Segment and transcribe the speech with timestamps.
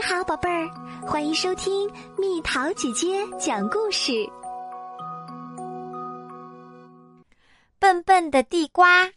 [0.00, 0.66] 你好，宝贝儿，
[1.06, 4.12] 欢迎收听蜜桃姐姐讲故事。
[7.78, 9.10] 笨笨的地瓜。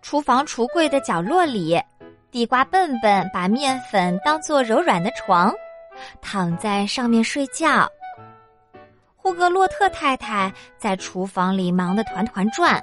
[0.00, 1.76] 厨房橱柜的角落里，
[2.30, 5.52] 地瓜笨笨把面粉当做柔软的床，
[6.22, 7.90] 躺在上面睡觉。
[9.16, 12.80] 呼格洛特太太在厨房里忙得团团转，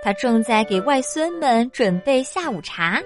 [0.00, 3.02] 她正在给外孙们准备下午茶。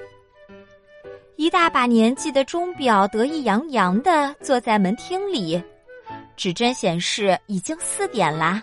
[1.39, 5.63] 一大把年纪的钟表得意洋洋的坐在门厅里，
[6.37, 8.61] 指针显示已经四点啦。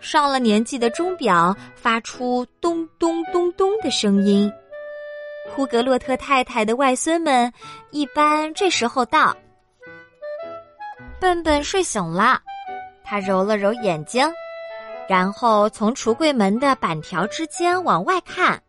[0.00, 4.52] 上了年纪的钟表发出咚咚咚咚的声音。
[5.48, 7.50] 呼格洛特太太的外孙们
[7.90, 9.34] 一般这时候到。
[11.18, 12.38] 笨笨睡醒了，
[13.02, 14.30] 他揉了揉眼睛，
[15.08, 18.60] 然后从橱柜门的板条之间往外看。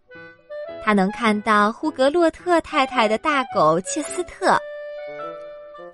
[0.86, 4.56] 他能看到呼格洛特太太的大狗切斯特。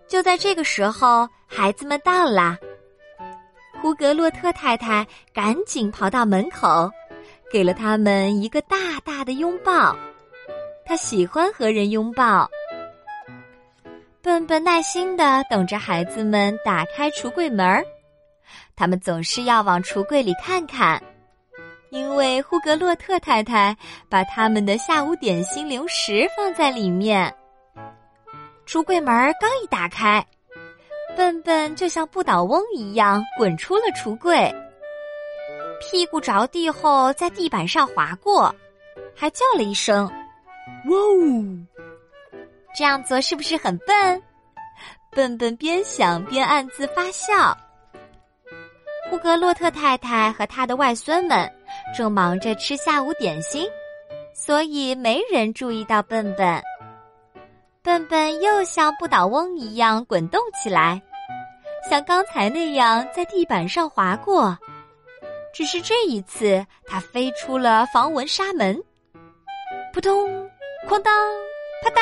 [0.05, 2.57] 就在这个时候，孩子们到了。
[3.81, 6.91] 呼格洛特太太赶紧跑到门口，
[7.49, 9.95] 给了他们一个大大的拥抱。
[10.85, 12.51] 他喜欢和人拥抱。
[14.21, 17.81] 笨笨耐心的等着孩子们打开橱柜门儿，
[18.75, 21.01] 他们总是要往橱柜里看看。
[21.91, 23.75] 因为呼格洛特太太
[24.07, 27.33] 把他们的下午点心零食放在里面，
[28.65, 30.25] 橱柜门刚一打开，
[31.17, 34.49] 笨笨就像不倒翁一样滚出了橱柜，
[35.81, 38.55] 屁股着地后在地板上滑过，
[39.13, 40.05] 还叫了一声
[40.87, 41.67] “哇哦”。
[42.73, 44.23] 这样做是不是很笨？
[45.11, 47.53] 笨笨边想边暗自发笑。
[49.09, 51.51] 呼格洛特太太和他的外孙们。
[51.95, 53.67] 正忙着吃下午点心，
[54.33, 56.61] 所以没人注意到笨笨。
[57.83, 61.01] 笨笨又像不倒翁一样滚动起来，
[61.89, 64.57] 像刚才那样在地板上滑过。
[65.53, 68.81] 只是这一次，它飞出了防蚊纱门，
[69.93, 70.29] 扑通，
[70.87, 71.13] 哐当，
[71.83, 72.01] 啪嗒，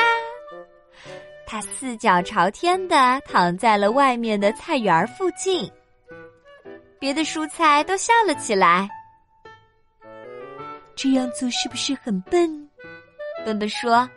[1.48, 5.72] 它四脚朝天的躺在了外面的菜园附近。
[7.00, 8.88] 别的蔬菜都笑了起来。
[11.02, 12.70] 这样做是不是很笨？
[13.46, 14.10] 笨笨说：“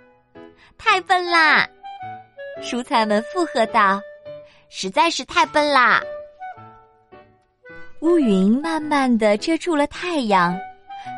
[0.76, 1.64] 太笨啦！”
[2.60, 4.00] 蔬菜们附和道
[4.68, 6.02] ：“实在是太笨啦！”
[8.02, 10.58] 乌云慢慢的遮住了太阳，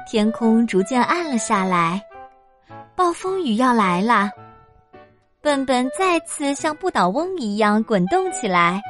[0.07, 1.99] 天空逐渐暗了下来，
[2.95, 4.31] 暴风雨要来了。
[5.41, 8.83] 笨笨再次像不倒翁一样滚动起来，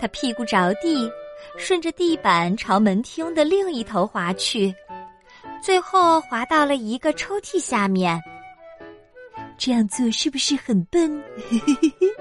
[0.00, 1.10] 他屁股着地，
[1.58, 4.72] 顺着地板朝门厅的另一头滑去。
[5.62, 8.20] 最后滑到了一个抽屉下面。
[9.58, 11.22] 这样做是不是很笨？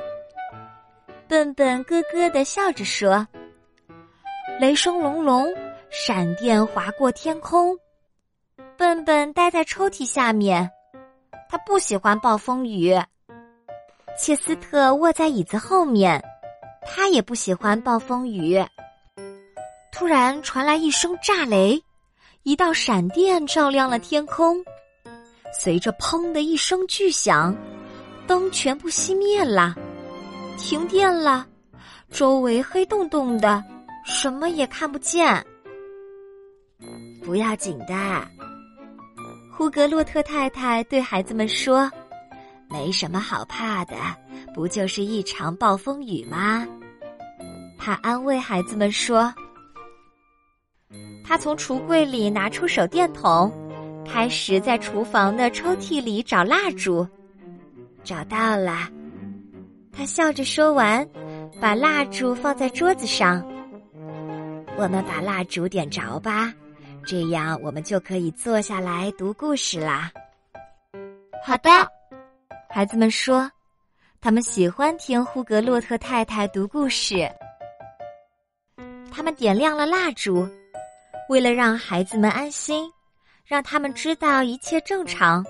[1.28, 3.28] 笨笨咯咯的笑着说
[4.60, 5.54] ：“雷声隆隆，
[5.90, 7.78] 闪电划过天空。”
[8.78, 10.70] 笨笨待在抽屉下面，
[11.50, 12.94] 他不喜欢暴风雨。
[14.18, 16.24] 切斯特卧在椅子后面，
[16.86, 18.64] 他也不喜欢暴风雨。
[19.92, 21.82] 突然传来一声炸雷。
[22.46, 24.64] 一道闪电照亮了天空，
[25.52, 27.58] 随着“砰”的一声巨响，
[28.28, 29.74] 灯全部熄灭了，
[30.56, 31.48] 停电了，
[32.12, 33.64] 周围黑洞洞的，
[34.06, 35.44] 什么也看不见。
[37.24, 37.96] 不要紧的，
[39.52, 41.92] 胡格洛特太太对孩子们说
[42.70, 43.96] ：“没什么好怕的，
[44.54, 46.64] 不就是一场暴风雨吗？”
[47.80, 49.34] 他安慰孩子们说。
[51.28, 53.52] 他从橱柜里拿出手电筒，
[54.08, 57.06] 开始在厨房的抽屉里找蜡烛。
[58.04, 58.88] 找到了，
[59.92, 61.06] 他笑着说完，
[61.60, 63.44] 把蜡烛放在桌子上。
[64.78, 66.54] 我们把蜡烛点着吧，
[67.04, 70.12] 这样我们就可以坐下来读故事啦。
[71.44, 71.70] 好的，
[72.70, 73.50] 孩子们说，
[74.22, 77.28] 他们喜欢听呼格洛特太太读故事。
[79.12, 80.48] 他们点亮了蜡烛。
[81.28, 82.88] 为了让孩子们安心，
[83.44, 85.44] 让他们知道一切正常，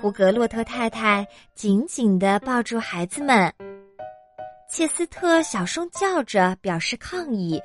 [0.00, 3.52] 胡格洛特太太紧紧的抱住孩子们。
[4.70, 7.60] 切斯特小声叫着表示抗议：“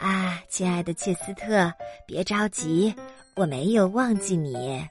[0.00, 1.72] 啊，亲爱的切斯特，
[2.06, 2.92] 别着急，
[3.36, 4.84] 我没有忘记你。”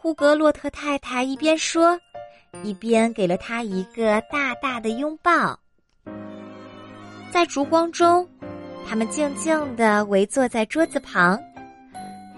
[0.00, 1.96] 胡格洛特太太一边说，
[2.64, 5.58] 一边给了他一个大大的拥抱。
[7.30, 8.28] 在烛光中。
[8.88, 11.38] 他们静静地围坐在桌子旁，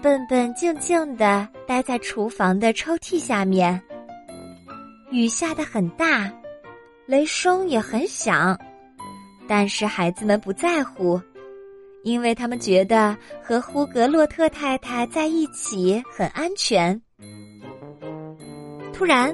[0.01, 3.81] 笨笨静静的待在厨房的抽屉下面。
[5.11, 6.29] 雨下得很大，
[7.05, 8.59] 雷声也很响，
[9.47, 11.21] 但是孩子们不在乎，
[12.03, 17.01] 因为他们觉得和呼格洛特太太在一起很安全。
[18.91, 19.33] 突然，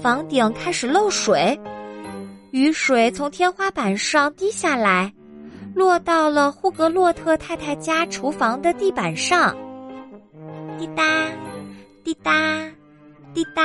[0.00, 1.58] 房顶开始漏水，
[2.52, 5.12] 雨水从天花板上滴下来，
[5.74, 9.56] 落到了呼格洛特太太家厨房的地板上。
[10.78, 11.02] 滴答，
[12.04, 12.32] 滴答，
[13.32, 13.62] 滴答。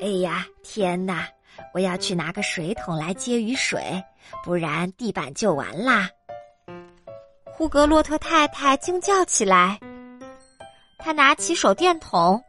[0.00, 1.26] 哎呀，天哪！
[1.72, 4.02] 我要去拿个水桶来接雨水，
[4.44, 6.08] 不然地板就完啦。
[7.44, 9.78] 呼格洛特太太惊叫起来，
[10.98, 12.42] 她拿起手电筒，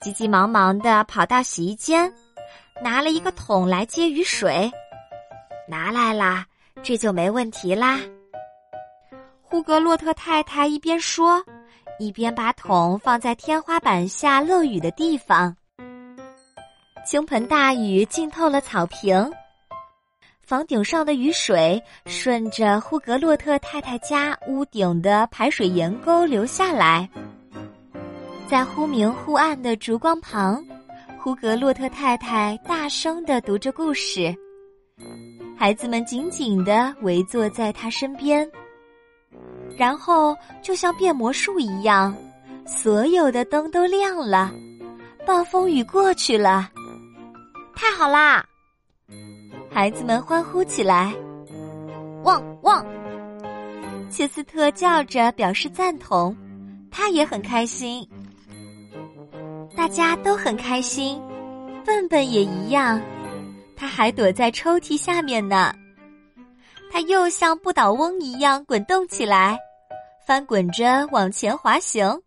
[0.00, 2.12] 急急忙忙的跑到洗衣间，
[2.80, 4.70] 拿了一个桶来接雨水。
[5.68, 6.46] 拿来啦，
[6.82, 8.00] 这就没问题啦。
[9.40, 11.42] 呼格洛特太太一边说，
[11.98, 15.54] 一边把桶放在天花板下漏雨的地方。
[17.06, 19.30] 倾盆大雨浸透了草坪，
[20.40, 27.08] 房顶上的雨水顺着呼格洛特太太家屋顶的排水沿沟流下来。
[28.48, 30.64] 在忽明忽暗的烛光旁，
[31.18, 34.34] 呼格洛特太太大声的读着故事，
[35.62, 38.50] 孩子们紧紧的围坐在他身边。
[39.76, 42.12] 然后，就像变魔术一样，
[42.66, 44.52] 所有的灯都亮了，
[45.24, 46.68] 暴风雨过去了。
[47.76, 48.44] 太好啦！
[49.70, 51.14] 孩子们欢呼起来，
[52.24, 52.84] 汪汪！
[54.10, 56.36] 切斯特叫着表示赞同，
[56.90, 58.04] 他也很开心。
[59.76, 61.22] 大家都很开心，
[61.86, 63.00] 笨笨也一样，
[63.82, 65.74] 他还躲在抽屉下面呢。
[66.88, 69.58] 他又像不倒翁一样滚动起来，
[70.24, 72.22] 翻滚着往前滑行，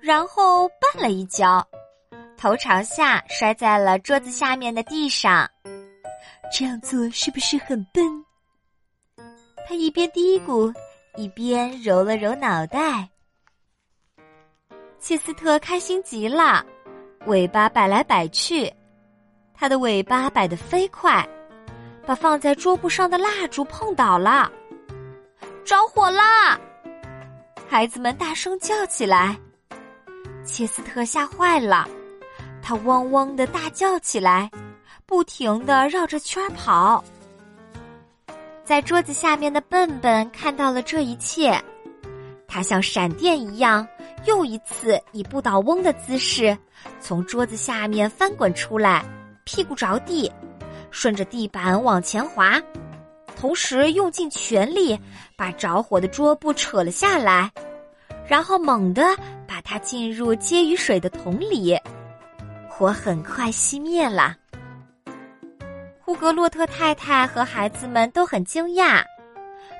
[0.00, 1.66] 然后绊了一跤。
[2.36, 5.50] 头朝下摔在了桌子下面的地上，
[6.56, 8.04] 这样做是不是很笨？
[9.66, 10.72] 他一边嘀咕，
[11.16, 13.08] 一边揉了揉脑袋。
[15.00, 16.64] 切斯特开心极了，
[17.26, 18.72] 尾巴摆来摆去，
[19.54, 21.26] 它的尾巴摆得飞快，
[22.04, 24.50] 把放在桌布上的蜡烛碰倒了，
[25.64, 26.58] 着火啦！
[27.68, 29.38] 孩子们大声叫起来，
[30.44, 31.88] 切斯特吓坏了。
[32.60, 34.50] 他汪汪的大叫起来，
[35.06, 37.02] 不停的绕着圈跑。
[38.64, 41.58] 在桌子下面的笨笨看到了这一切，
[42.48, 43.86] 他像闪电一样，
[44.24, 46.56] 又一次以不倒翁的姿势
[47.00, 49.04] 从桌子下面翻滚出来，
[49.54, 50.28] 屁股着地，
[50.90, 52.60] 顺着地板往前滑，
[53.36, 54.98] 同时用尽全力
[55.36, 57.48] 把着火的桌布扯了下来，
[58.26, 59.16] 然后猛地
[59.46, 61.78] 把它浸入接雨水的桶里。
[62.68, 64.34] 火很快熄灭了。
[66.00, 69.04] 呼格洛特太太和孩子们都很惊讶，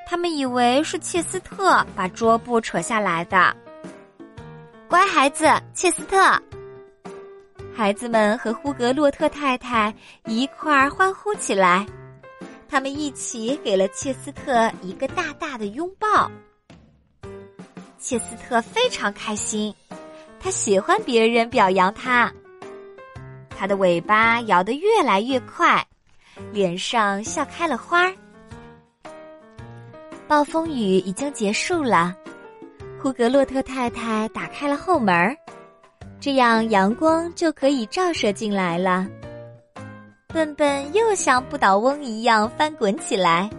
[0.07, 3.53] 他们以为是切斯特把桌布扯下来的。
[4.89, 6.41] 乖孩子，切斯特！
[7.77, 9.93] 孩子们和呼格洛特太太
[10.27, 11.85] 一块儿欢呼起来，
[12.69, 16.31] 他们一起给了切斯特一个大大的拥抱。
[17.99, 19.75] 切斯特非常开心，
[20.39, 22.33] 他喜欢别人表扬他。
[23.51, 25.85] 他的尾巴摇得越来越快，
[26.53, 28.13] 脸上笑开了花。
[30.29, 32.15] 暴风雨已经结束了，
[33.03, 35.37] 呼格洛特太太打开了后门儿，
[36.25, 39.07] 这样阳光就可以照射进来了。
[40.29, 43.51] 笨笨又像不倒翁一样翻滚起来，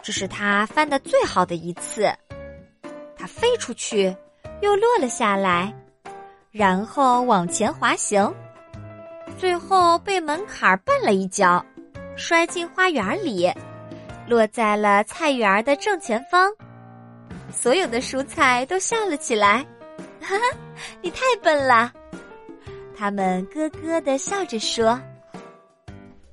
[0.00, 2.08] 这是他翻的最好的一次。
[3.16, 4.16] 他飞出去，
[4.60, 5.74] 又落了下来，
[6.52, 8.32] 然后往前滑行。
[9.36, 11.66] 最后被门槛绊了一跤，
[12.14, 13.52] 摔进花园里，
[14.28, 16.48] 落在了菜园的正前方。
[17.50, 19.66] 所有的蔬菜都笑了起来，
[20.22, 20.56] 哈哈，
[21.02, 21.92] 你太笨了！
[22.96, 24.98] 他们咯咯的笑着说。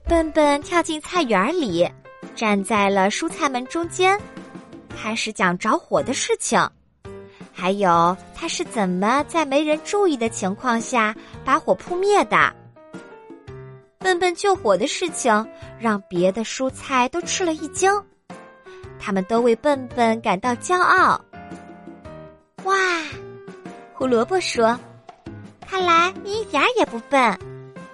[0.06, 1.90] 笨笨跳进菜园里，
[2.36, 4.20] 站在了蔬菜们中间，
[4.96, 6.60] 开始讲着火的事情，
[7.54, 12.56] 还有他是怎么在没人注意的情况下把火扑灭的。
[13.98, 15.46] 笨笨救火的事情
[15.80, 17.92] 让别的蔬菜都吃了一惊，
[19.00, 21.20] 他们都为笨笨感到骄傲。
[22.64, 22.76] 哇，
[24.00, 24.80] 胡萝卜说
[25.68, 27.38] ：“看来你一点也不笨，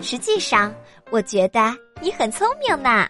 [0.01, 0.71] 实际上，
[1.09, 3.09] 我觉得你很聪明呢。”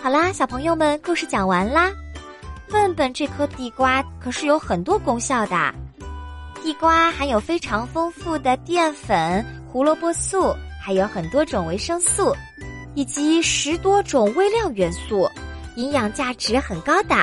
[0.00, 1.90] 好啦，小朋友们，故事讲完啦。
[2.68, 5.74] 笨笨这颗地瓜可是有很多功效的，
[6.62, 12.32] 地瓜含有非常丰富的淀粉、胡萝卜素，还有很多种维生素，
[12.98, 15.30] 以及十多种微量元素，
[15.76, 17.14] 营养价值很高的。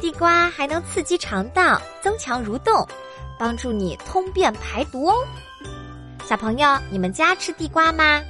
[0.00, 2.88] 地瓜还能刺激肠道，增强蠕动，
[3.38, 5.14] 帮助你通便排毒哦。
[6.24, 8.22] 小朋友，你们家吃地瓜吗？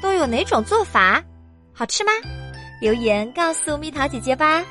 [0.00, 1.22] 都有哪种做法？
[1.74, 2.12] 好吃吗？
[2.80, 4.64] 留言告诉蜜桃姐姐吧。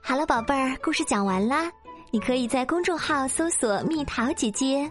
[0.00, 1.70] 好了，宝贝儿，故事讲完啦。
[2.10, 4.90] 你可以在公众号搜索“蜜桃姐姐”，